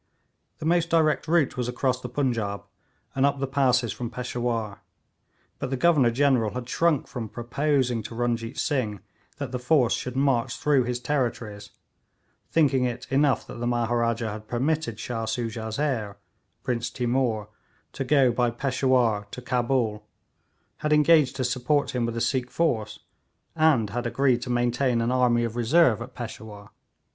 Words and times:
The 0.57 0.65
most 0.65 0.89
direct 0.89 1.27
route 1.27 1.55
was 1.55 1.67
across 1.67 2.01
the 2.01 2.09
Punjaub, 2.09 2.63
and 3.13 3.23
up 3.23 3.39
the 3.39 3.45
passes 3.45 3.93
from 3.93 4.09
Peshawur, 4.09 4.79
but 5.59 5.69
the 5.69 5.77
Governor 5.77 6.09
General 6.09 6.55
had 6.55 6.67
shrunk 6.67 7.05
from 7.05 7.29
proposing 7.29 8.01
to 8.01 8.15
Runjeet 8.15 8.57
Singh 8.57 9.01
that 9.37 9.51
the 9.51 9.59
force 9.59 9.93
should 9.93 10.15
march 10.15 10.55
through 10.57 10.85
his 10.85 10.99
territories, 10.99 11.69
thinking 12.49 12.83
it 12.83 13.05
enough 13.11 13.45
that 13.45 13.59
the 13.59 13.67
Maharaja 13.67 14.31
had 14.31 14.47
permitted 14.47 14.99
Shah 14.99 15.25
Soojah's 15.25 15.77
heir, 15.77 16.17
Prince 16.63 16.89
Timour, 16.89 17.49
to 17.93 18.03
go 18.03 18.31
by 18.31 18.49
Peshawur 18.49 19.27
to 19.29 19.39
Cabul, 19.39 20.03
had 20.77 20.91
engaged 20.91 21.35
to 21.35 21.43
support 21.43 21.91
him 21.91 22.07
with 22.07 22.17
a 22.17 22.21
Sikh 22.21 22.49
force, 22.49 23.01
and 23.55 23.91
had 23.91 24.07
agreed 24.07 24.41
to 24.41 24.49
maintain 24.49 24.99
an 24.99 25.11
army 25.11 25.43
of 25.43 25.55
reserve 25.55 26.01
at 26.01 26.15
Peshawur. 26.15 26.71